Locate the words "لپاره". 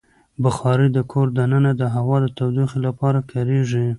2.87-3.19